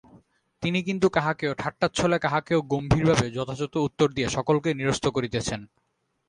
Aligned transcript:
তিনি 0.63 0.79
কিন্তু 0.83 1.07
কাহাকেও 1.09 1.53
ঠাট্টাচ্ছলে, 1.53 2.17
কাহাকেও 2.19 2.59
গম্ভীরভাবে 2.63 3.27
যথাযথ 3.31 3.73
উত্তর 3.87 4.07
দিয়া 4.11 4.29
সকলকেই 4.29 4.75
নিরস্ত 4.75 5.05
করিতেছেন। 5.07 5.59